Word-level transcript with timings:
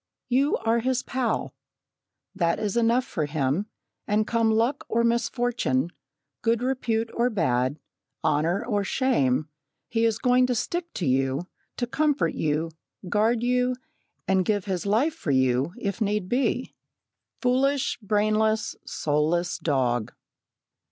You 0.29 0.57
are 0.57 0.79
his 0.79 1.03
pal. 1.03 1.53
That 2.33 2.57
is 2.57 2.75
enough 2.75 3.05
for 3.05 3.27
him, 3.27 3.67
and 4.07 4.25
come 4.25 4.49
luck 4.49 4.83
or 4.89 5.03
misfortune, 5.03 5.91
good 6.41 6.63
repute 6.63 7.11
or 7.13 7.29
bad, 7.29 7.77
honour 8.23 8.65
or 8.65 8.83
shame, 8.83 9.47
he 9.89 10.05
is 10.05 10.17
going 10.17 10.47
to 10.47 10.55
stick 10.55 10.91
to 10.95 11.05
you, 11.05 11.45
to 11.77 11.85
comfort 11.85 12.33
you, 12.33 12.71
guard 13.09 13.43
you, 13.43 13.75
and 14.27 14.43
give 14.43 14.65
his 14.65 14.87
life 14.87 15.13
for 15.13 15.29
you, 15.29 15.71
if 15.77 16.01
need 16.01 16.27
be 16.27 16.73
foolish, 17.39 17.99
brainless, 18.01 18.75
soulless 18.83 19.59
dog! 19.59 20.13